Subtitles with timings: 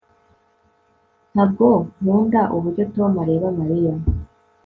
[1.33, 1.67] Ntabwo
[1.99, 3.93] nkunda uburyo Tom areba Mariya